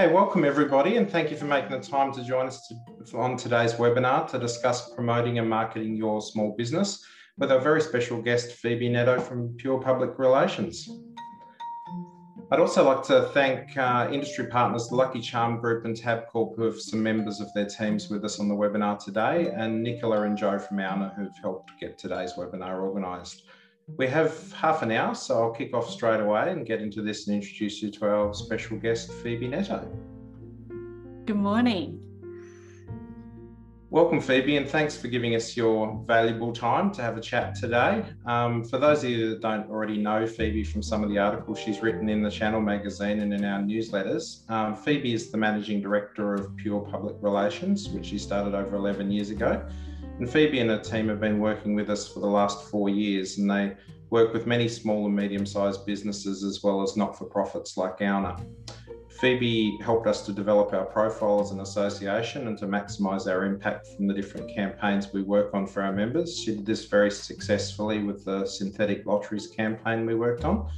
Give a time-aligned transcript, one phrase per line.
[0.00, 3.36] Okay, welcome everybody, and thank you for making the time to join us to, on
[3.36, 7.04] today's webinar to discuss promoting and marketing your small business
[7.36, 10.88] with our very special guest, Phoebe Netto from Pure Public Relations.
[12.50, 16.80] I'd also like to thank uh, industry partners, Lucky Charm Group and Tabcorp, who have
[16.80, 20.58] some members of their teams with us on the webinar today, and Nicola and Joe
[20.58, 23.42] from ALNA, who've helped get today's webinar organised.
[23.96, 27.26] We have half an hour, so I'll kick off straight away and get into this
[27.26, 29.86] and introduce you to our special guest, Phoebe Netto.
[31.26, 32.00] Good morning.
[33.92, 38.04] Welcome, Phoebe, and thanks for giving us your valuable time to have a chat today.
[38.24, 41.58] Um, for those of you that don't already know Phoebe from some of the articles
[41.58, 45.80] she's written in the Channel magazine and in our newsletters, um, Phoebe is the managing
[45.80, 49.60] director of Pure Public Relations, which she started over 11 years ago.
[50.20, 53.38] And Phoebe and her team have been working with us for the last four years,
[53.38, 53.74] and they
[54.10, 58.02] work with many small and medium sized businesses as well as not for profits like
[58.02, 58.36] ALNA.
[59.20, 63.88] Phoebe helped us to develop our profile as an association and to maximise our impact
[63.88, 66.38] from the different campaigns we work on for our members.
[66.38, 70.70] She did this very successfully with the synthetic lotteries campaign we worked on,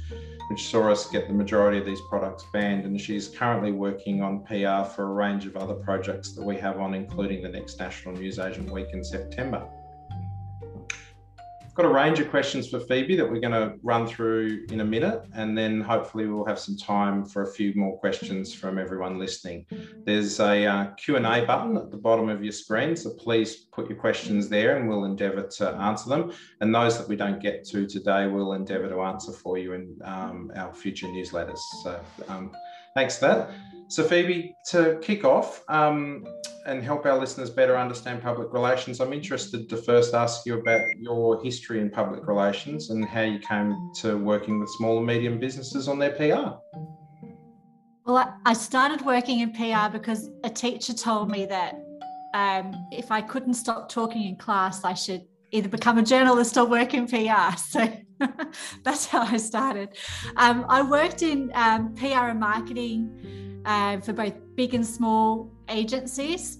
[0.49, 2.83] which saw us get the majority of these products banned.
[2.83, 6.81] And she's currently working on PR for a range of other projects that we have
[6.81, 9.65] on, including the next National Newsagent Week in September
[11.75, 14.85] got a range of questions for Phoebe that we're going to run through in a
[14.85, 19.17] minute, and then hopefully we'll have some time for a few more questions from everyone
[19.17, 19.65] listening.
[20.05, 23.97] There's a uh, Q&A button at the bottom of your screen, so please put your
[23.97, 26.31] questions there and we'll endeavour to answer them.
[26.61, 29.97] And those that we don't get to today, we'll endeavour to answer for you in
[30.03, 31.59] um, our future newsletters.
[31.81, 32.51] So um,
[32.93, 33.49] thanks for that.
[33.87, 36.25] So, Phoebe, to kick off um,
[36.65, 40.81] and help our listeners better understand public relations, I'm interested to first ask you about
[40.97, 45.39] your history in public relations and how you came to working with small and medium
[45.39, 46.57] businesses on their PR.
[48.05, 51.75] Well, I started working in PR because a teacher told me that
[52.33, 56.65] um, if I couldn't stop talking in class, I should either become a journalist or
[56.65, 57.55] work in PR.
[57.57, 57.91] So
[58.83, 59.97] that's how I started.
[60.37, 66.59] Um, I worked in um, PR and marketing uh, for both big and small agencies.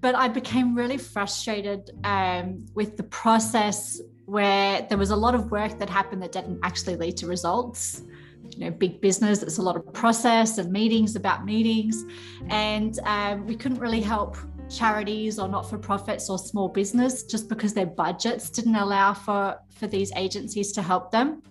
[0.00, 5.50] But I became really frustrated um, with the process where there was a lot of
[5.50, 8.02] work that happened that didn't actually lead to results.
[8.50, 12.04] You know, big business, it's a lot of process and meetings about meetings.
[12.48, 14.36] And um, we couldn't really help
[14.68, 19.58] charities or not for profits or small business just because their budgets didn't allow for,
[19.70, 21.42] for these agencies to help them.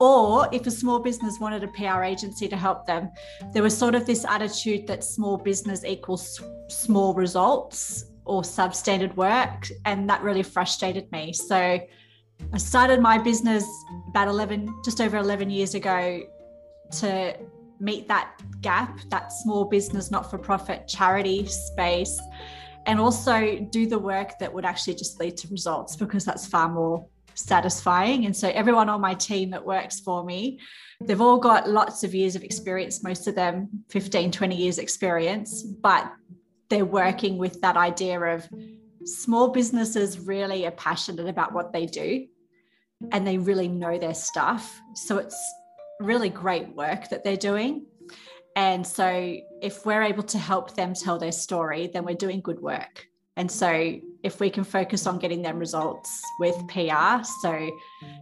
[0.00, 3.10] Or if a small business wanted a PR agency to help them,
[3.52, 9.68] there was sort of this attitude that small business equals small results or substandard work.
[9.84, 11.34] And that really frustrated me.
[11.34, 11.78] So
[12.52, 13.66] I started my business
[14.08, 16.22] about 11, just over 11 years ago
[16.92, 17.36] to
[17.78, 22.18] meet that gap, that small business, not for profit charity space,
[22.86, 26.68] and also do the work that would actually just lead to results because that's far
[26.68, 27.06] more
[27.40, 28.26] satisfying.
[28.26, 30.60] And so everyone on my team that works for me,
[31.00, 35.62] they've all got lots of years of experience, most of them 15, 20 years experience,
[35.62, 36.12] but
[36.68, 38.48] they're working with that idea of
[39.04, 42.26] small businesses really are passionate about what they do
[43.12, 44.80] and they really know their stuff.
[44.94, 45.36] So it's
[46.00, 47.86] really great work that they're doing.
[48.56, 52.60] And so if we're able to help them tell their story, then we're doing good
[52.60, 53.06] work.
[53.36, 57.70] And so, if we can focus on getting them results with PR, so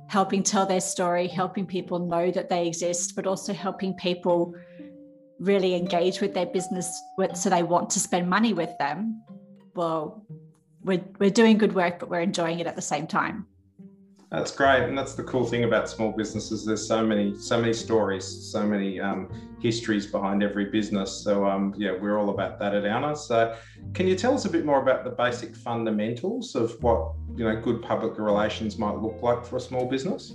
[0.08, 4.54] helping tell their story, helping people know that they exist, but also helping people
[5.38, 7.00] really engage with their business
[7.34, 9.22] so they want to spend money with them,
[9.74, 10.24] well,
[10.82, 13.46] we're, we're doing good work, but we're enjoying it at the same time.
[14.30, 16.62] That's great, and that's the cool thing about small businesses.
[16.62, 21.10] There's so many, so many stories, so many um, histories behind every business.
[21.24, 23.16] So um, yeah, we're all about that at ALNA.
[23.16, 23.56] So,
[23.94, 27.58] can you tell us a bit more about the basic fundamentals of what you know
[27.58, 30.34] good public relations might look like for a small business?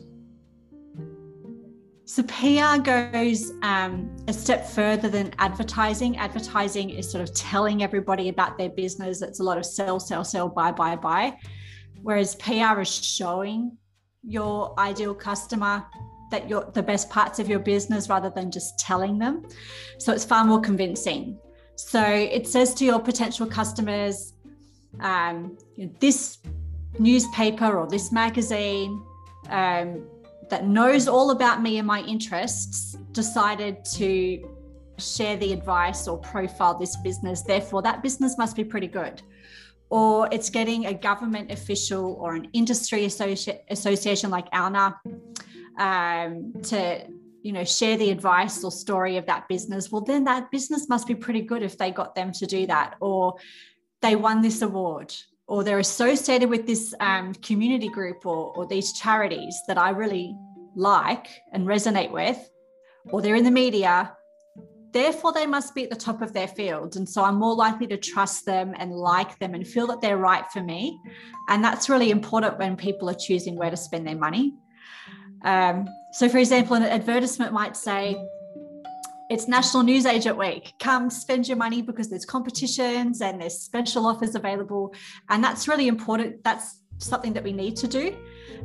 [2.06, 6.18] So PR goes um, a step further than advertising.
[6.18, 9.22] Advertising is sort of telling everybody about their business.
[9.22, 11.38] It's a lot of sell, sell, sell, buy, buy, buy.
[12.02, 13.78] Whereas PR is showing
[14.24, 15.86] your ideal customer
[16.32, 19.46] that you're the best parts of your business rather than just telling them.
[20.00, 21.38] So it's far more convincing.
[21.76, 24.34] So it says to your potential customers,
[25.00, 25.58] um,
[26.00, 26.40] this
[27.00, 29.02] newspaper or this magazine
[29.50, 30.08] um,
[30.50, 34.50] that knows all about me and my interests decided to
[34.98, 37.42] share the advice or profile this business.
[37.42, 39.22] Therefore, that business must be pretty good
[39.90, 44.96] or it's getting a government official or an industry associ- association like ALNA
[45.80, 47.08] um, to
[47.42, 51.08] you know share the advice or story of that business well then that business must
[51.08, 53.36] be pretty good if they got them to do that or
[54.02, 55.14] they won this award
[55.48, 60.36] or they're associated with this um, community group or, or these charities that i really
[60.76, 62.50] like and resonate with
[63.12, 64.16] or they're in the media
[64.94, 67.88] therefore they must be at the top of their field and so i'm more likely
[67.88, 71.00] to trust them and like them and feel that they're right for me
[71.50, 74.54] and that's really important when people are choosing where to spend their money
[75.44, 78.16] um, so, for example, an advertisement might say,
[79.30, 80.74] it's National Newsagent Week.
[80.80, 84.94] Come spend your money because there's competitions and there's special offers available.
[85.30, 86.44] And that's really important.
[86.44, 88.16] That's something that we need to do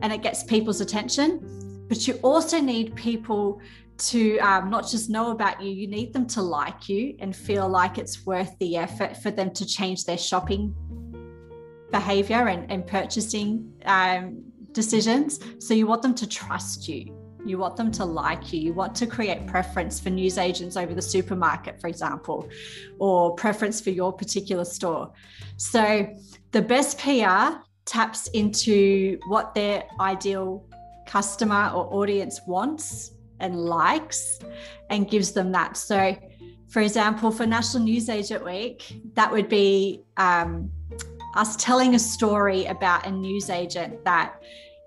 [0.03, 1.87] and it gets people's attention.
[1.89, 3.61] But you also need people
[3.99, 7.69] to um, not just know about you, you need them to like you and feel
[7.69, 10.75] like it's worth the effort for them to change their shopping
[11.91, 14.43] behavior and, and purchasing um,
[14.73, 15.41] decisions.
[15.59, 17.15] So you want them to trust you.
[17.45, 18.61] You want them to like you.
[18.61, 22.49] You want to create preference for news agents over the supermarket, for example,
[22.99, 25.12] or preference for your particular store.
[25.56, 26.15] So
[26.53, 30.67] the best PR taps into what their ideal
[31.06, 34.38] customer or audience wants and likes
[34.90, 35.76] and gives them that.
[35.76, 36.17] So,
[36.69, 40.70] for example, for National Newsagent Week, that would be um,
[41.35, 44.35] us telling a story about a newsagent that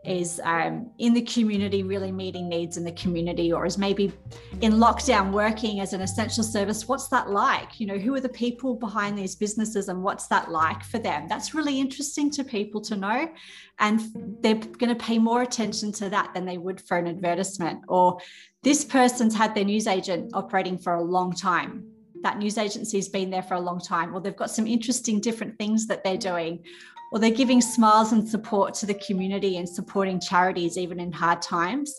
[0.03, 4.11] is um, in the community, really meeting needs in the community, or is maybe
[4.61, 6.87] in lockdown working as an essential service.
[6.87, 7.79] What's that like?
[7.79, 11.27] You know, who are the people behind these businesses and what's that like for them?
[11.27, 13.29] That's really interesting to people to know.
[13.79, 14.01] And
[14.41, 17.81] they're going to pay more attention to that than they would for an advertisement.
[17.87, 18.19] Or
[18.63, 21.85] this person's had their newsagent operating for a long time
[22.23, 25.57] that news agency's been there for a long time, or they've got some interesting different
[25.57, 26.63] things that they're doing,
[27.11, 31.41] or they're giving smiles and support to the community and supporting charities even in hard
[31.41, 31.93] times,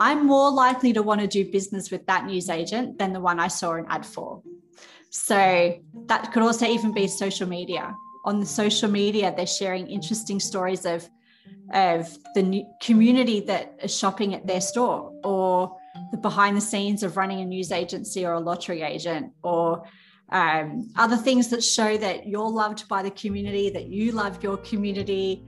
[0.00, 3.38] I'm more likely to want to do business with that news agent than the one
[3.38, 4.42] I saw an ad for.
[5.10, 7.94] So that could also even be social media.
[8.24, 11.06] On the social media, they're sharing interesting stories of,
[11.74, 15.76] of the community that is shopping at their store or
[16.12, 19.82] the behind the scenes of running a news agency or a lottery agent or
[20.32, 24.56] um, other things that show that you're loved by the community, that you love your
[24.58, 25.44] community,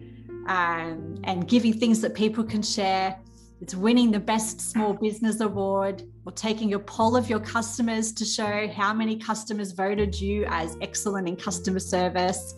[0.48, 3.18] um, and giving things that people can share.
[3.60, 8.24] It's winning the best small business award or taking a poll of your customers to
[8.24, 12.56] show how many customers voted you as excellent in customer service,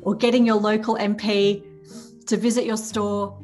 [0.00, 1.62] or getting your local MP
[2.26, 3.38] to visit your store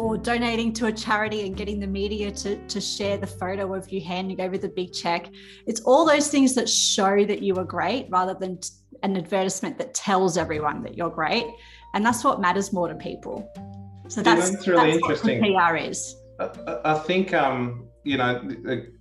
[0.00, 3.90] or donating to a charity and getting the media to, to share the photo of
[3.92, 5.28] you handing over the big check.
[5.66, 8.58] It's all those things that show that you are great rather than
[9.02, 11.44] an advertisement that tells everyone that you're great.
[11.92, 13.46] And that's what matters more to people.
[14.08, 15.54] So that's, that's really that's interesting.
[15.54, 16.16] PR is.
[16.40, 18.42] I, I think um, you know,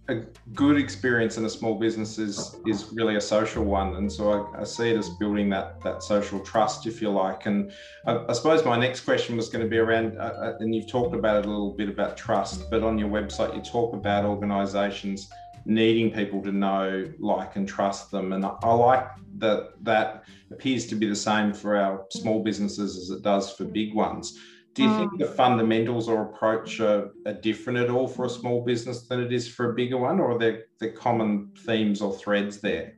[0.09, 4.31] a, good experience in a small business is is really a social one, and so
[4.31, 7.45] I, I see it as building that that social trust, if you like.
[7.45, 7.71] And
[8.05, 10.89] I, I suppose my next question was going to be around, uh, uh, and you've
[10.89, 14.25] talked about it a little bit about trust, but on your website you talk about
[14.25, 15.29] organisations
[15.65, 18.33] needing people to know, like, and trust them.
[18.33, 19.07] And I, I like
[19.37, 23.65] that that appears to be the same for our small businesses as it does for
[23.65, 24.37] big ones.
[24.75, 25.19] Do you think mm.
[25.19, 29.33] the fundamentals or approach are, are, different at all for a small business than it
[29.33, 32.93] is for a bigger one, or are there, there common themes or threads there?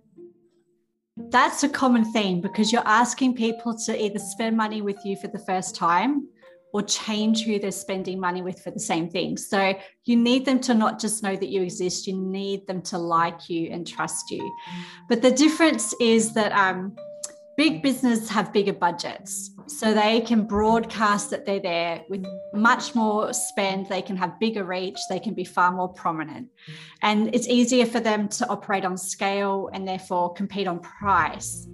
[1.17, 5.27] That's a common theme because you're asking people to either spend money with you for
[5.27, 6.27] the first time
[6.73, 9.37] or change who they're spending money with for the same thing.
[9.37, 9.73] So
[10.05, 13.49] you need them to not just know that you exist, you need them to like
[13.49, 14.49] you and trust you.
[15.09, 16.95] But the difference is that um,
[17.61, 22.25] big business have bigger budgets so they can broadcast that they're there with
[22.55, 26.47] much more spend they can have bigger reach they can be far more prominent.
[27.03, 31.67] And it's easier for them to operate on scale and therefore compete on price.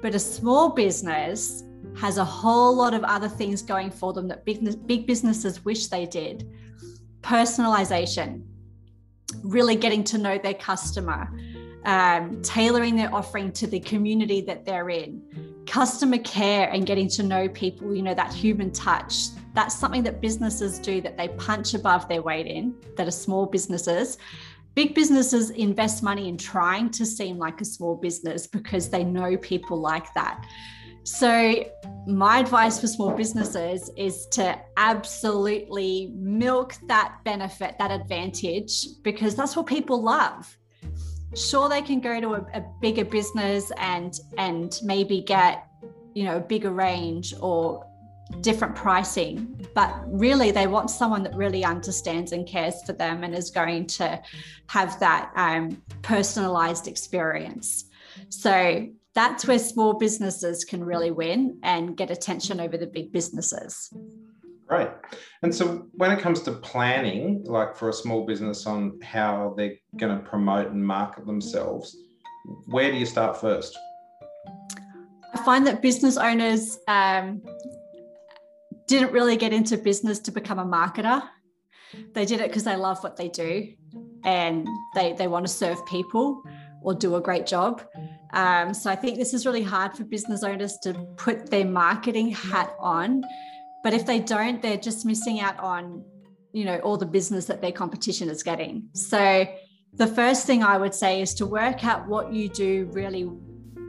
[0.00, 1.64] But a small business
[1.96, 5.88] has a whole lot of other things going for them that big, big businesses wish
[5.88, 6.48] they did.
[7.22, 8.44] Personalization
[9.42, 11.28] really getting to know their customer
[11.86, 15.22] um, tailoring their offering to the community that they're in,
[15.66, 19.28] customer care and getting to know people, you know, that human touch.
[19.54, 23.46] That's something that businesses do that they punch above their weight in, that are small
[23.46, 24.18] businesses.
[24.74, 29.36] Big businesses invest money in trying to seem like a small business because they know
[29.38, 30.44] people like that.
[31.04, 31.64] So,
[32.08, 39.54] my advice for small businesses is to absolutely milk that benefit, that advantage, because that's
[39.54, 40.56] what people love
[41.34, 45.66] sure they can go to a, a bigger business and and maybe get
[46.14, 47.86] you know a bigger range or
[48.40, 53.34] different pricing, but really they want someone that really understands and cares for them and
[53.34, 54.20] is going to
[54.68, 57.84] have that um, personalized experience.
[58.28, 63.90] So that's where small businesses can really win and get attention over the big businesses.
[64.66, 64.88] Great.
[65.42, 69.76] And so when it comes to planning, like for a small business on how they're
[69.96, 71.96] going to promote and market themselves,
[72.66, 73.78] where do you start first?
[75.32, 77.42] I find that business owners um,
[78.88, 81.22] didn't really get into business to become a marketer.
[82.14, 83.72] They did it because they love what they do
[84.24, 86.42] and they, they want to serve people
[86.82, 87.82] or do a great job.
[88.32, 92.30] Um, so I think this is really hard for business owners to put their marketing
[92.30, 93.22] hat on.
[93.86, 96.04] But if they don't, they're just missing out on,
[96.52, 98.88] you know, all the business that their competition is getting.
[98.94, 99.46] So
[99.92, 103.30] the first thing I would say is to work out what you do really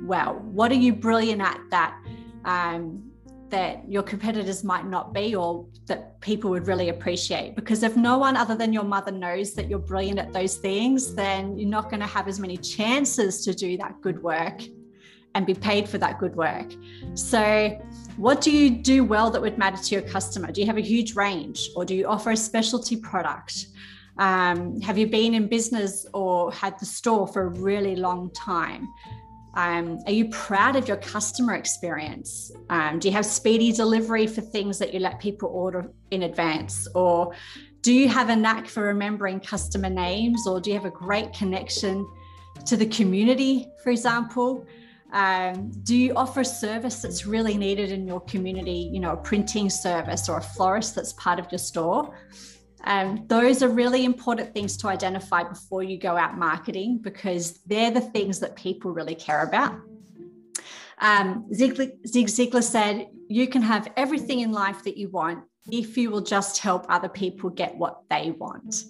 [0.04, 0.36] well.
[0.36, 2.00] What are you brilliant at that
[2.46, 3.10] um,
[3.50, 7.56] that your competitors might not be, or that people would really appreciate?
[7.56, 11.16] Because if no one other than your mother knows that you're brilliant at those things,
[11.16, 14.62] then you're not going to have as many chances to do that good work
[15.36, 16.74] and be paid for that good work.
[17.13, 17.79] So,
[18.17, 20.51] what do you do well that would matter to your customer?
[20.51, 23.67] Do you have a huge range, or do you offer a specialty product?
[24.17, 28.88] Um, have you been in business or had the store for a really long time?
[29.53, 32.51] Um, are you proud of your customer experience?
[32.69, 36.88] Um, do you have speedy delivery for things that you let people order in advance?
[36.93, 37.34] Or
[37.81, 40.46] do you have a knack for remembering customer names?
[40.48, 42.07] Or do you have a great connection
[42.65, 44.65] to the community, for example?
[45.13, 49.17] Um, do you offer a service that's really needed in your community, you know, a
[49.17, 52.17] printing service or a florist that's part of your store?
[52.83, 57.91] Um, those are really important things to identify before you go out marketing because they're
[57.91, 59.79] the things that people really care about.
[60.99, 61.75] Um, Zig,
[62.07, 66.21] Zig Ziglar said, You can have everything in life that you want if you will
[66.21, 68.83] just help other people get what they want.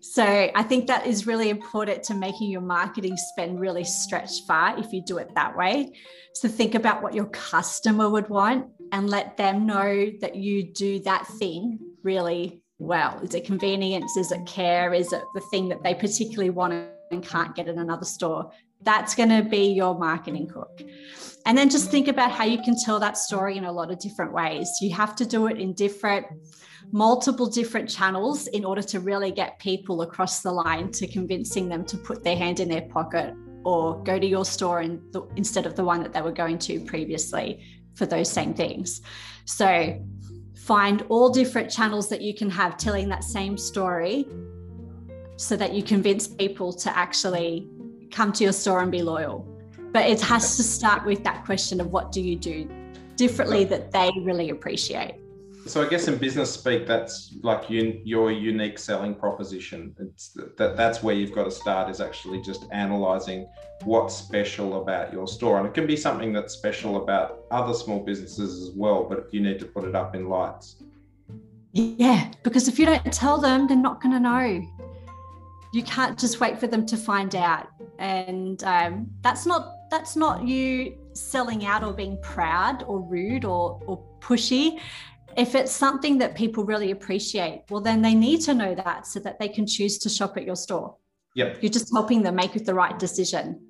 [0.00, 4.78] So I think that is really important to making your marketing spend really stretch far
[4.78, 5.92] if you do it that way.
[6.34, 11.00] So think about what your customer would want and let them know that you do
[11.00, 13.20] that thing really well?
[13.22, 14.16] Is it convenience?
[14.16, 14.94] Is it care?
[14.94, 16.72] Is it the thing that they particularly want
[17.10, 18.50] and can't get in another store?
[18.82, 20.82] That's going to be your marketing hook.
[21.46, 23.98] And then just think about how you can tell that story in a lot of
[23.98, 24.68] different ways.
[24.80, 26.26] You have to do it in different,
[26.92, 31.84] multiple different channels in order to really get people across the line to convincing them
[31.86, 33.34] to put their hand in their pocket
[33.64, 36.58] or go to your store and the, instead of the one that they were going
[36.58, 39.00] to previously for those same things.
[39.44, 40.02] So
[40.56, 44.26] find all different channels that you can have telling that same story
[45.36, 47.68] so that you convince people to actually
[48.10, 49.46] come to your store and be loyal.
[49.92, 52.68] But it has to start with that question of what do you do
[53.16, 55.16] differently that they really appreciate.
[55.66, 59.94] So I guess in business speak, that's like you, your unique selling proposition.
[59.98, 63.46] It's that that's where you've got to start is actually just analyzing
[63.84, 68.00] what's special about your store, and it can be something that's special about other small
[68.00, 69.04] businesses as well.
[69.04, 70.76] But you need to put it up in lights.
[71.72, 74.66] Yeah, because if you don't tell them, they're not going to know.
[75.74, 77.68] You can't just wait for them to find out,
[78.00, 83.80] and um, that's not that's not you selling out or being proud or rude or
[83.86, 84.80] or pushy
[85.36, 89.20] if it's something that people really appreciate, well, then they need to know that so
[89.20, 90.96] that they can choose to shop at your store.
[91.34, 91.58] Yep.
[91.62, 93.60] You're just helping them make the right decision.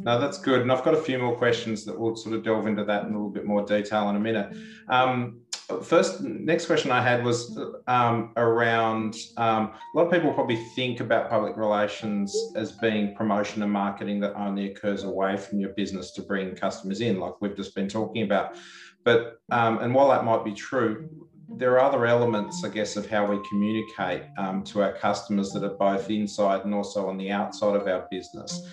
[0.00, 0.62] No, that's good.
[0.62, 3.10] And I've got a few more questions that we'll sort of delve into that in
[3.10, 4.56] a little bit more detail in a minute.
[4.88, 5.40] Um,
[5.82, 11.00] first, next question I had was um, around um, a lot of people probably think
[11.00, 16.12] about public relations as being promotion and marketing that only occurs away from your business
[16.12, 18.56] to bring customers in, like we've just been talking about.
[19.04, 21.08] But, um, and while that might be true,
[21.56, 25.64] there are other elements, I guess, of how we communicate um, to our customers that
[25.64, 28.66] are both inside and also on the outside of our business.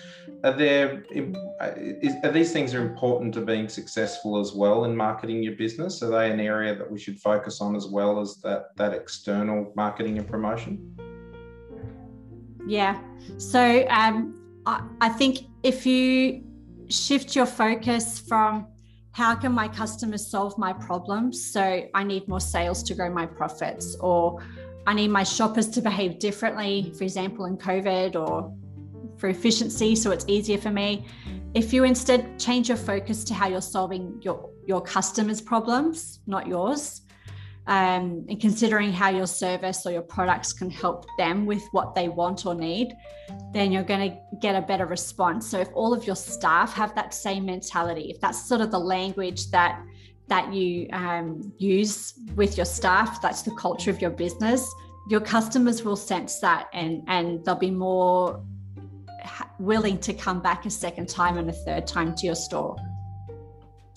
[0.44, 5.42] Are there is, are these things are important to being successful as well in marketing
[5.42, 6.02] your business?
[6.02, 9.72] Are they an area that we should focus on as well as that that external
[9.74, 10.94] marketing and promotion?
[12.66, 13.00] Yeah.
[13.38, 16.44] So um, I, I think if you
[16.88, 18.66] shift your focus from
[19.16, 21.42] how can my customers solve my problems?
[21.42, 24.44] So I need more sales to grow my profits, or
[24.86, 28.54] I need my shoppers to behave differently, for example, in COVID or
[29.16, 31.06] for efficiency, so it's easier for me.
[31.54, 36.46] If you instead change your focus to how you're solving your, your customers' problems, not
[36.46, 37.00] yours,
[37.68, 42.08] um, and considering how your service or your products can help them with what they
[42.08, 42.94] want or need,
[43.52, 45.48] then you're going to get a better response.
[45.48, 48.78] So, if all of your staff have that same mentality, if that's sort of the
[48.78, 49.82] language that
[50.28, 54.68] that you um, use with your staff, that's the culture of your business,
[55.08, 58.42] your customers will sense that and, and they'll be more
[59.58, 62.76] willing to come back a second time and a third time to your store.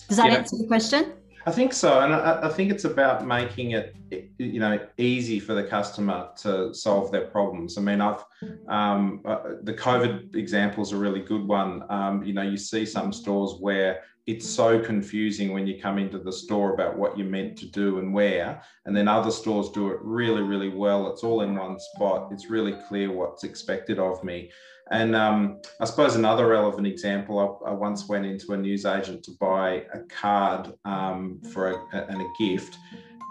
[0.08, 0.38] Does that yeah.
[0.38, 1.12] answer the question?
[1.46, 3.96] I think so, and I, I, think it's about making it,
[4.38, 7.78] you know, easy for the customer to solve their problems.
[7.78, 8.22] I mean, I've
[8.68, 11.84] um, uh, the COVID example is a really good one.
[11.88, 16.18] Um, you know, you see some stores where it's so confusing when you come into
[16.18, 19.90] the store about what you're meant to do and where, and then other stores do
[19.90, 21.10] it really, really well.
[21.10, 22.30] It's all in one spot.
[22.32, 24.50] It's really clear what's expected of me.
[24.90, 29.30] And um, I suppose another relevant example, I, I, once went into a newsagent to
[29.38, 32.76] buy a card um, for a, a, and a gift,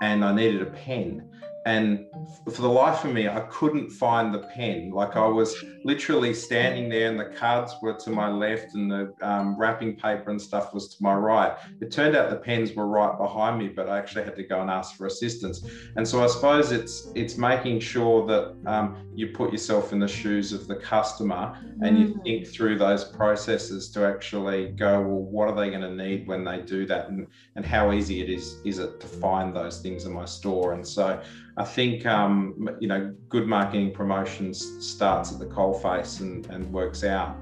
[0.02, 1.30] and I needed a pen
[1.66, 2.06] and
[2.46, 4.92] for the life of me i couldn't find the pen.
[4.92, 9.14] Like i was literally standing there and the cards were to my left and the
[9.22, 11.58] um, wrapping paper and stuff was to my right.
[11.82, 14.62] It turned out the pens were right behind me but i actually had to go
[14.62, 15.66] and ask for assistance.
[15.96, 20.08] And so i suppose it's it's making sure that um, you put yourself in the
[20.08, 22.24] shoes of the customer and you mm.
[22.24, 26.44] think through those processes to actually go well what are they going to need when
[26.44, 27.10] they do that?
[27.10, 30.74] And, and how easy it is is it to find those things in my store?
[30.74, 31.22] And so
[31.60, 37.04] I think um, you know good marketing promotions starts at the coalface and, and works
[37.04, 37.36] out.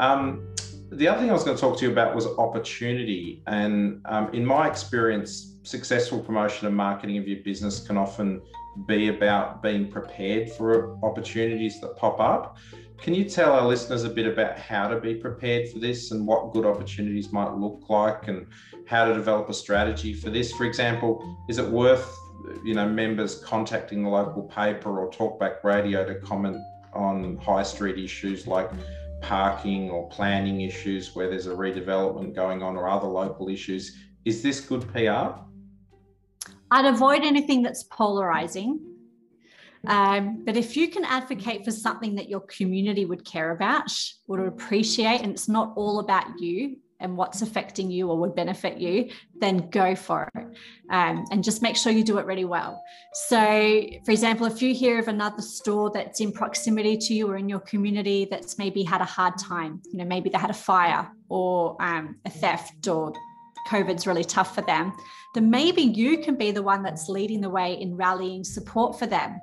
[0.00, 0.54] Um,
[0.90, 4.34] the other thing I was going to talk to you about was opportunity, and um,
[4.34, 8.42] in my experience, successful promotion and marketing of your business can often
[8.88, 12.56] be about being prepared for opportunities that pop up.
[12.98, 16.26] Can you tell our listeners a bit about how to be prepared for this and
[16.26, 18.46] what good opportunities might look like and
[18.86, 20.52] how to develop a strategy for this?
[20.52, 22.14] For example, is it worth
[22.64, 26.56] you know members contacting the local paper or talkback radio to comment
[26.92, 28.70] on high street issues like
[29.20, 33.96] parking or planning issues where there's a redevelopment going on or other local issues.
[34.24, 35.34] Is this good pr
[36.72, 38.80] i'd avoid anything that's polarizing.
[39.86, 43.90] Um, but if you can advocate for something that your community would care about
[44.26, 48.78] would appreciate and it's not all about you and what's affecting you or would benefit
[48.78, 49.10] you,
[49.40, 50.46] then go for it.
[50.90, 52.82] Um, and just make sure you do it really well.
[53.12, 53.36] So,
[54.04, 57.48] for example, if you hear of another store that's in proximity to you or in
[57.48, 61.10] your community that's maybe had a hard time, you know, maybe they had a fire
[61.28, 63.12] or um, a theft or
[63.68, 64.92] COVID's really tough for them,
[65.34, 69.06] then maybe you can be the one that's leading the way in rallying support for
[69.06, 69.40] them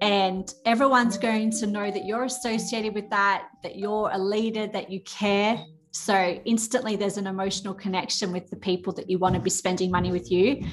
[0.00, 4.90] and everyone's going to know that you're associated with that that you're a leader that
[4.90, 9.40] you care so instantly there's an emotional connection with the people that you want to
[9.40, 10.64] be spending money with you.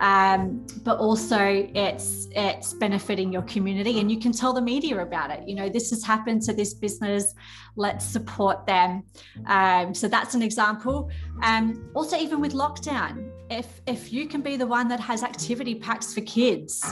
[0.00, 1.38] Um, but also
[1.74, 5.46] it's it's benefiting your community and you can tell the media about it.
[5.46, 7.34] You know this has happened to this business.
[7.76, 9.04] Let's support them.
[9.46, 11.10] Um, so that's an example.
[11.42, 15.74] Um, also even with lockdown if if you can be the one that has activity
[15.74, 16.82] packs for kids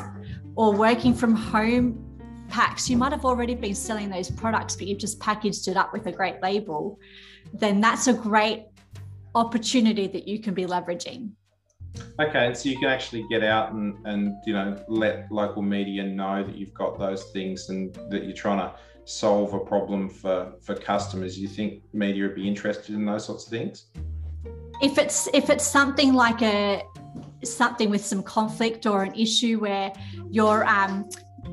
[0.57, 2.10] or working from home
[2.51, 5.93] packs you might have already been selling those products but you've just packaged it up
[5.93, 6.99] with a great label
[7.55, 8.67] then that's a great
[9.35, 11.31] opportunity that you can be leveraging.
[12.21, 16.05] Okay, and so you can actually get out and, and you know let local media
[16.05, 20.53] know that you've got those things and that you're trying to solve a problem for
[20.63, 21.39] for customers.
[21.39, 23.87] You think media would be interested in those sorts of things?
[24.81, 26.85] If it's if it's something like a
[27.43, 29.93] something with some conflict or an issue where
[30.31, 31.09] you're um,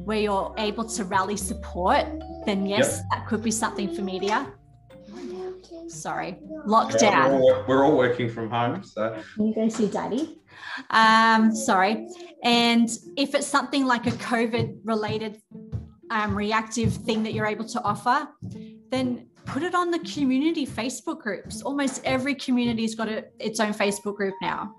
[0.05, 2.05] where you're able to rally support,
[2.45, 3.05] then yes, yep.
[3.11, 4.51] that could be something for media
[5.89, 7.39] sorry, lockdown.
[7.39, 8.83] We're, all, we're, all, working from home.
[8.83, 10.39] So Can you go see daddy.
[10.89, 12.07] Um, sorry.
[12.43, 15.41] And if it's something like a COVID related
[16.11, 18.27] um, reactive thing that you're able to offer,
[18.89, 21.61] then put it on the community Facebook groups.
[21.61, 24.73] Almost every community's got a, its own Facebook group now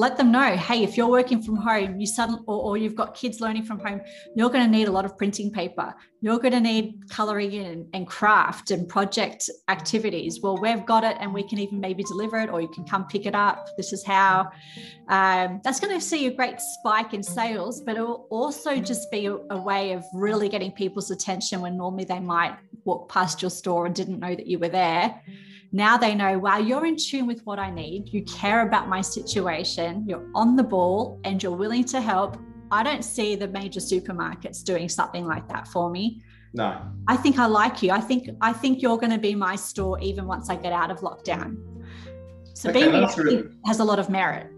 [0.00, 3.14] let them know hey if you're working from home you suddenly or, or, you've got
[3.14, 4.00] kids learning from home
[4.34, 5.94] you're going to need a lot of printing paper.
[6.22, 10.40] You're going to need coloring in and craft and project activities.
[10.42, 13.06] Well we've got it and we can even maybe deliver it or you can come
[13.08, 13.68] pick it up.
[13.76, 14.50] This is how
[15.08, 19.10] um, that's going to see a great spike in sales but it will also just
[19.10, 23.42] be a, a way of really getting people's attention when normally they might walk past
[23.42, 25.20] your store and didn't know that you were there
[25.72, 28.12] now they know, wow, you're in tune with what I need.
[28.12, 30.04] You care about my situation.
[30.06, 32.36] You're on the ball and you're willing to help.
[32.72, 36.22] I don't see the major supermarkets doing something like that for me.
[36.52, 36.80] No.
[37.06, 37.92] I think I like you.
[37.92, 40.90] I think I think you're going to be my store even once I get out
[40.90, 41.56] of lockdown.
[42.54, 44.48] So okay, being really, has a lot of merit.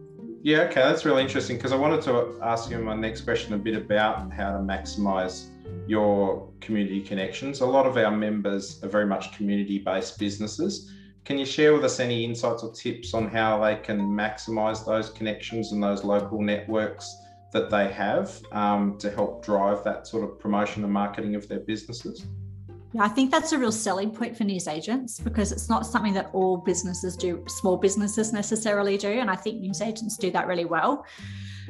[0.42, 3.59] Yeah, okay, that's really interesting because I wanted to ask you my next question a
[3.59, 5.48] bit about how to maximize
[5.87, 7.61] your community connections.
[7.61, 10.90] A lot of our members are very much community based businesses
[11.25, 15.11] can you share with us any insights or tips on how they can maximize those
[15.11, 17.17] connections and those local networks
[17.53, 21.61] that they have um, to help drive that sort of promotion and marketing of their
[21.61, 22.27] businesses?
[22.93, 26.13] Yeah, I think that's a real selling point for news agents because it's not something
[26.15, 29.09] that all businesses do, small businesses necessarily do.
[29.09, 31.07] And I think news agents do that really well.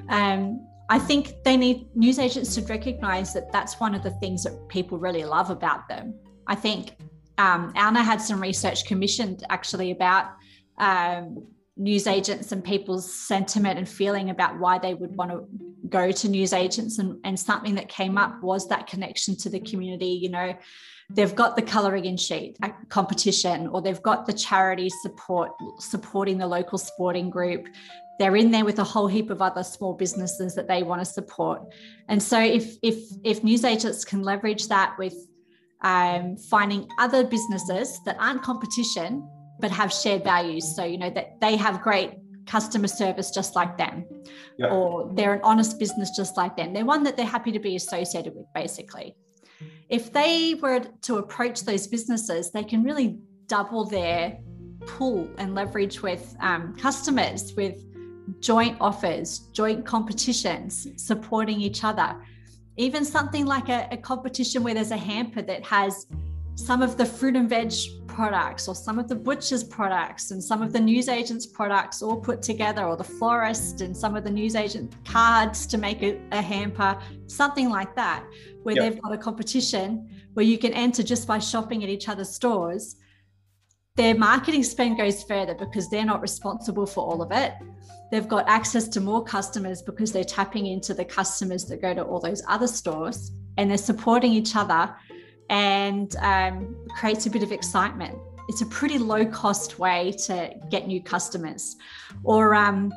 [0.09, 4.43] Um, I think they need news agents to recognize that that's one of the things
[4.45, 6.15] that people really love about them.
[6.49, 6.97] I think
[7.38, 10.27] um, ALNA had some research commissioned actually about
[10.79, 15.47] um, news agents and people's sentiment and feeling about why they would want to
[15.88, 16.99] go to news agents.
[16.99, 20.07] And, and something that came up was that connection to the community.
[20.07, 20.55] You know,
[21.14, 22.57] they've got the colouring in sheet
[22.88, 27.66] competition or they've got the charity support supporting the local sporting group
[28.18, 31.05] they're in there with a whole heap of other small businesses that they want to
[31.05, 31.62] support
[32.09, 35.14] and so if if if news agents can leverage that with
[35.83, 39.29] um, finding other businesses that aren't competition
[39.61, 42.12] but have shared values so you know that they have great
[42.47, 44.05] customer service just like them
[44.59, 44.66] yeah.
[44.66, 47.77] or they're an honest business just like them they're one that they're happy to be
[47.77, 49.14] associated with basically
[49.92, 54.38] if they were to approach those businesses, they can really double their
[54.87, 57.85] pull and leverage with um, customers, with
[58.40, 62.16] joint offers, joint competitions, supporting each other.
[62.76, 66.06] Even something like a, a competition where there's a hamper that has
[66.54, 67.72] some of the fruit and veg
[68.06, 72.42] products or some of the butcher's products and some of the newsagent's products all put
[72.42, 76.98] together or the florist and some of the newsagent cards to make a, a hamper
[77.26, 78.22] something like that
[78.62, 78.92] where yep.
[78.92, 82.96] they've got a competition where you can enter just by shopping at each other's stores
[83.96, 87.52] their marketing spend goes further because they're not responsible for all of it
[88.12, 92.02] they've got access to more customers because they're tapping into the customers that go to
[92.02, 94.94] all those other stores and they're supporting each other
[95.48, 98.16] and um, creates a bit of excitement.
[98.48, 101.76] It's a pretty low cost way to get new customers.
[102.22, 102.92] Or um,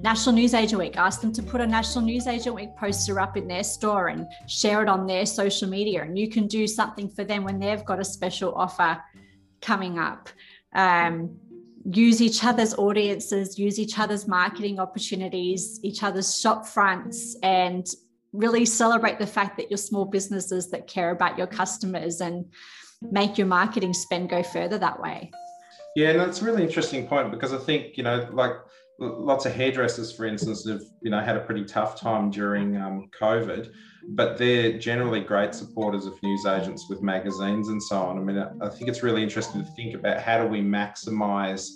[0.00, 3.36] National News Agent Week, ask them to put a National News Agent Week poster up
[3.36, 6.02] in their store and share it on their social media.
[6.02, 9.00] And you can do something for them when they've got a special offer
[9.62, 10.28] coming up.
[10.74, 11.36] Um,
[11.84, 17.86] use each other's audiences, use each other's marketing opportunities, each other's shop fronts, and
[18.32, 22.46] really celebrate the fact that you're small businesses that care about your customers and
[23.10, 25.30] make your marketing spend go further that way.
[25.96, 28.52] Yeah, and that's a really interesting point because I think, you know, like
[29.02, 33.08] lots of hairdressers, for instance, have, you know, had a pretty tough time during um,
[33.18, 33.72] COVID,
[34.10, 38.18] but they're generally great supporters of news agents with magazines and so on.
[38.18, 41.68] I mean, I think it's really interesting to think about how do we maximize,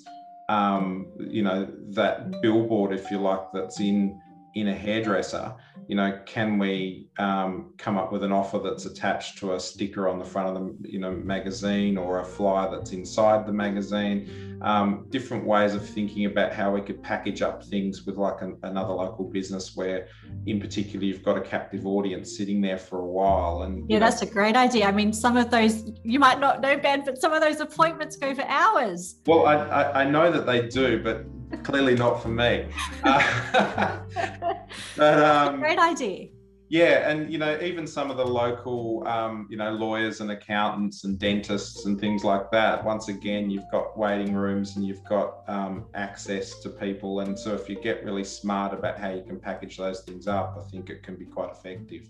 [0.49, 4.21] um, you know, that billboard, if you like, that's in
[4.57, 5.55] in a hairdresser
[5.89, 10.09] you know, can we um, come up with an offer that's attached to a sticker
[10.09, 14.59] on the front of the, you know, magazine or a flyer that's inside the magazine?
[14.63, 18.59] Um, different ways of thinking about how we could package up things with like an,
[18.65, 20.09] another local business where,
[20.47, 23.63] in particular, you've got a captive audience sitting there for a while.
[23.63, 24.87] And yeah, know, that's a great idea.
[24.87, 28.17] I mean, some of those you might not know, Ben, but some of those appointments
[28.17, 29.21] go for hours.
[29.27, 31.27] Well, I, I, I know that they do, but
[31.67, 32.65] clearly not for me.
[33.03, 33.99] Uh,
[34.97, 36.29] but um, great idea.
[36.69, 41.05] Yeah, and you know, even some of the local, um, you know, lawyers and accountants
[41.05, 42.85] and dentists and things like that.
[42.85, 47.55] Once again, you've got waiting rooms and you've got um, access to people, and so
[47.55, 50.89] if you get really smart about how you can package those things up, I think
[50.89, 52.09] it can be quite effective.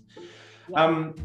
[0.69, 0.83] Yeah.
[0.83, 1.15] Um,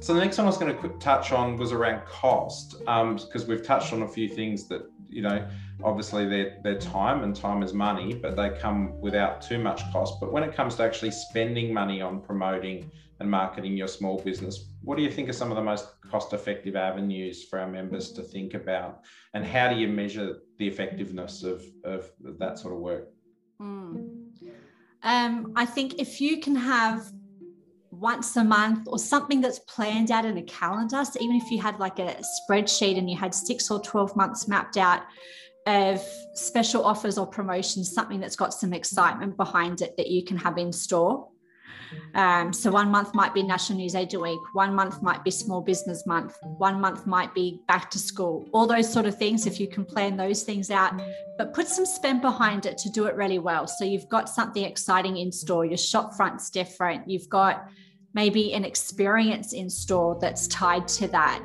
[0.00, 3.48] so the next one I was going to touch on was around cost, because um,
[3.48, 5.46] we've touched on a few things that you know
[5.82, 10.20] obviously their, their time and time is money, but they come without too much cost.
[10.20, 14.70] But when it comes to actually spending money on promoting and marketing your small business,
[14.82, 18.12] what do you think are some of the most cost effective avenues for our members
[18.12, 19.00] to think about?
[19.34, 23.08] And how do you measure the effectiveness of, of that sort of work?
[23.60, 24.20] Mm.
[25.02, 27.10] Um, I think if you can have
[28.00, 31.04] once a month or something that's planned out in a calendar.
[31.04, 32.16] So even if you had like a
[32.50, 35.02] spreadsheet and you had six or 12 months mapped out,
[35.66, 36.02] of
[36.34, 40.58] special offers or promotions, something that's got some excitement behind it that you can have
[40.58, 41.28] in store.
[42.14, 45.60] Um, so one month might be National News Agent Week, one month might be Small
[45.60, 49.46] Business Month, one month might be back to school, all those sort of things.
[49.46, 51.00] If you can plan those things out,
[51.36, 53.66] but put some spend behind it to do it really well.
[53.66, 57.68] So you've got something exciting in store, your shop front's different, you've got
[58.14, 61.42] maybe an experience in store that's tied to that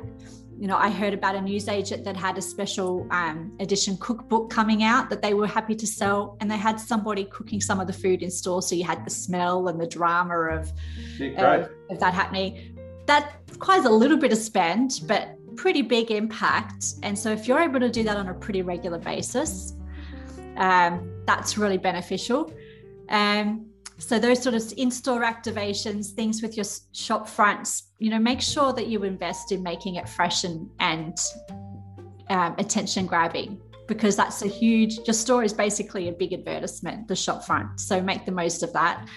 [0.58, 4.82] you know, I heard about a newsagent that had a special um, edition cookbook coming
[4.82, 7.92] out that they were happy to sell, and they had somebody cooking some of the
[7.92, 8.62] food in store.
[8.62, 10.72] So you had the smell and the drama of,
[11.20, 12.78] of, of that happening.
[13.06, 16.94] That requires a little bit of spend, but pretty big impact.
[17.02, 19.74] And so if you're able to do that on a pretty regular basis,
[20.56, 22.52] um, that's really beneficial.
[23.10, 23.66] Um,
[23.98, 28.72] so those sort of in-store activations, things with your shop fronts, you know, make sure
[28.72, 31.18] that you invest in making it fresh and, and
[32.28, 37.16] um, attention grabbing because that's a huge your store is basically a big advertisement the
[37.16, 37.80] shop front.
[37.80, 39.08] So make the most of that.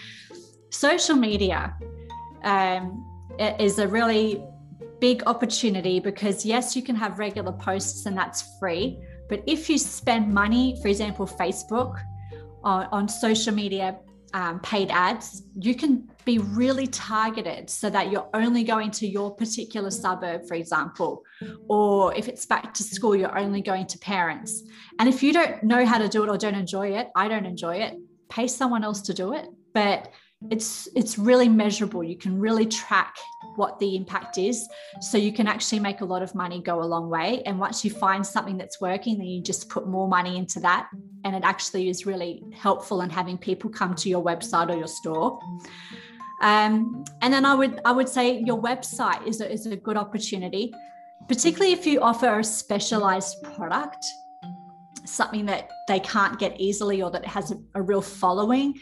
[0.69, 1.75] Social media
[2.43, 3.05] um,
[3.59, 4.43] is a really
[4.99, 9.77] big opportunity because yes you can have regular posts and that's free but if you
[9.77, 11.97] spend money for example facebook
[12.65, 13.97] on, on social media
[14.33, 19.35] um, paid ads, you can be really targeted so that you're only going to your
[19.35, 21.23] particular suburb, for example.
[21.67, 24.63] Or if it's back to school, you're only going to parents.
[24.99, 27.45] And if you don't know how to do it or don't enjoy it, I don't
[27.45, 27.97] enjoy it,
[28.29, 29.45] pay someone else to do it.
[29.73, 30.11] But
[30.49, 32.01] it's it's really measurable.
[32.03, 33.17] You can really track
[33.55, 34.67] what the impact is.
[35.01, 37.41] So you can actually make a lot of money go a long way.
[37.45, 40.89] And once you find something that's working then you just put more money into that.
[41.25, 44.87] And it actually is really helpful in having people come to your website or your
[44.87, 45.39] store.
[46.41, 49.97] Um, and then i would i would say your website is a, is a good
[49.97, 50.73] opportunity
[51.27, 54.05] particularly if you offer a specialized product
[55.03, 58.73] something that they can't get easily or that has a, a real following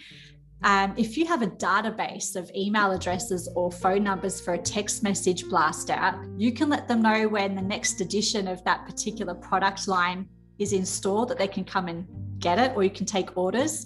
[0.64, 5.04] um, if you have a database of email addresses or phone numbers for a text
[5.04, 9.36] message blast out, you can let them know when the next edition of that particular
[9.36, 12.08] product line is in store that they can come and
[12.40, 13.86] get it, or you can take orders.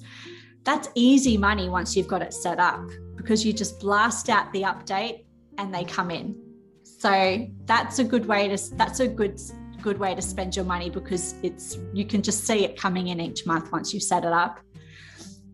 [0.64, 4.62] That's easy money once you've got it set up because you just blast out the
[4.62, 5.26] update
[5.58, 6.36] and they come in.
[6.84, 9.40] So that's a good way to that's a good
[9.82, 13.20] good way to spend your money because it's you can just see it coming in
[13.20, 14.60] each month once you set it up.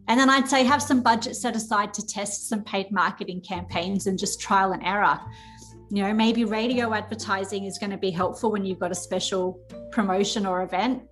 [0.07, 4.07] And then I'd say have some budget set aside to test some paid marketing campaigns
[4.07, 5.19] and just trial and error.
[5.89, 9.59] You know, maybe radio advertising is going to be helpful when you've got a special
[9.91, 11.03] promotion or event.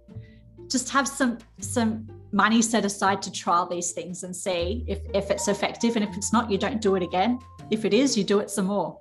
[0.69, 5.31] Just have some some money set aside to trial these things and see if, if
[5.31, 5.95] it's effective.
[5.95, 7.39] And if it's not, you don't do it again.
[7.71, 8.99] If it is, you do it some more.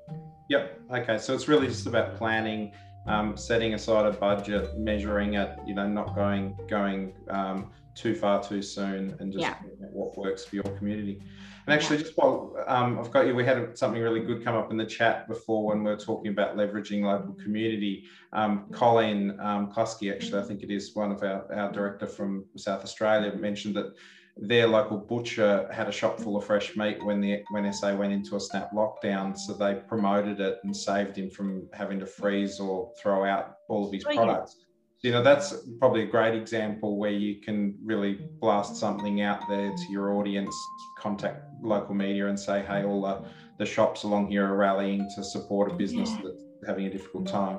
[0.50, 0.80] Yep.
[0.92, 1.18] Okay.
[1.18, 2.72] So it's really just about planning,
[3.06, 5.58] um, setting aside a budget, measuring it.
[5.66, 9.56] You know, not going going um, too far too soon and just yeah.
[9.78, 11.22] what works for your community.
[11.66, 14.70] And actually, just while um, I've got you, we had something really good come up
[14.70, 18.04] in the chat before when we are talking about leveraging local community.
[18.34, 22.44] Um, Colleen um, Klusky, actually, I think it is one of our, our director from
[22.56, 23.94] South Australia, mentioned that
[24.36, 28.12] their local butcher had a shop full of fresh meat when the when SA went
[28.12, 29.38] into a snap lockdown.
[29.38, 33.86] So they promoted it and saved him from having to freeze or throw out all
[33.86, 34.56] of his oh, products
[35.04, 38.76] you know that's probably a great example where you can really blast mm.
[38.76, 40.54] something out there to your audience
[40.98, 43.22] contact local media and say hey all the,
[43.58, 46.22] the shops along here are rallying to support a business yeah.
[46.24, 47.58] that's having a difficult time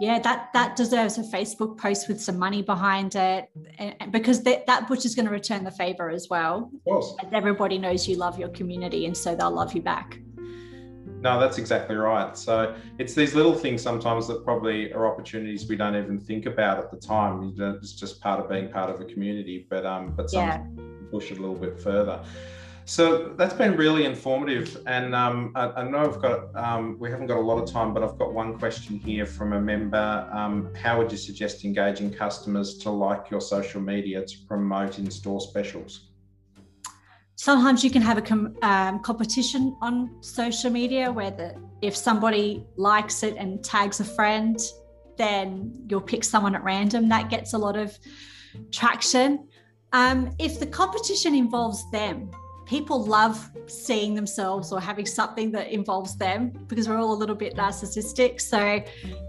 [0.00, 3.48] yeah that that deserves a facebook post with some money behind it
[3.78, 7.14] and, because that, that butcher's going to return the favor as well of course.
[7.32, 10.18] everybody knows you love your community and so they'll love you back
[11.20, 12.36] no, that's exactly right.
[12.36, 16.78] So it's these little things sometimes that probably are opportunities we don't even think about
[16.78, 17.54] at the time.
[17.58, 20.62] It's just part of being part of a community, but um, but yeah.
[21.10, 22.20] push it a little bit further.
[22.86, 27.26] So that's been really informative, and um, I, I, know I've got um, we haven't
[27.26, 30.28] got a lot of time, but I've got one question here from a member.
[30.32, 35.40] Um, how would you suggest engaging customers to like your social media to promote in-store
[35.40, 36.09] specials?
[37.40, 42.66] Sometimes you can have a com- um, competition on social media where the, if somebody
[42.76, 44.60] likes it and tags a friend
[45.16, 47.08] then you'll pick someone at random.
[47.08, 47.98] That gets a lot of
[48.70, 49.48] traction.
[49.92, 52.30] Um, if the competition involves them
[52.66, 57.34] people love seeing themselves or having something that involves them because we're all a little
[57.34, 58.40] bit narcissistic.
[58.40, 58.82] So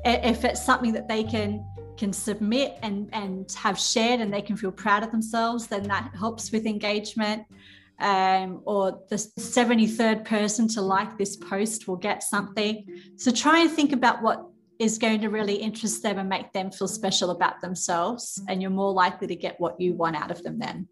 [0.05, 1.65] if it's something that they can
[1.97, 6.09] can submit and and have shared and they can feel proud of themselves then that
[6.17, 7.43] helps with engagement
[8.01, 12.85] um, or the 73rd person to like this post will get something.
[13.15, 14.47] So try and think about what
[14.79, 18.71] is going to really interest them and make them feel special about themselves, and you're
[18.71, 20.87] more likely to get what you want out of them then.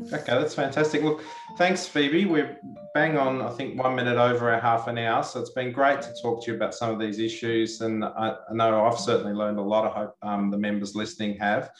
[0.00, 1.02] Okay, that's fantastic.
[1.02, 1.22] Look,
[1.58, 2.24] thanks, Phoebe.
[2.24, 2.56] We're
[2.94, 5.22] bang on, I think, one minute over our half an hour.
[5.22, 7.80] So it's been great to talk to you about some of these issues.
[7.80, 9.86] And I, I know I've certainly learned a lot.
[9.86, 11.70] I hope um, the members listening have.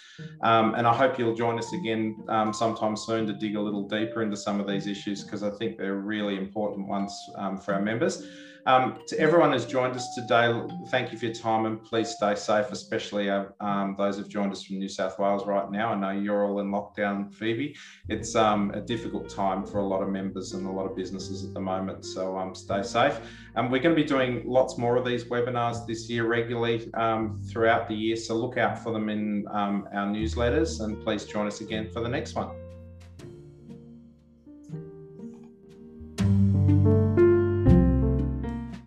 [0.42, 3.88] Um, and I hope you'll join us again um, sometime soon to dig a little
[3.88, 7.74] deeper into some of these issues because I think they're really important ones um, for
[7.74, 8.26] our members.
[8.64, 10.52] Um, to everyone who's joined us today,
[10.88, 14.52] thank you for your time and please stay safe, especially uh, um, those who've joined
[14.52, 15.92] us from New South Wales right now.
[15.92, 17.74] I know you're all in lockdown, Phoebe.
[18.08, 21.44] It's um, a difficult time for a lot of members and a lot of businesses
[21.44, 23.18] at the moment, so um, stay safe.
[23.56, 27.42] And we're going to be doing lots more of these webinars this year regularly um,
[27.50, 31.48] throughout the year, so look out for them in um, our newsletters and please join
[31.48, 32.61] us again for the next one.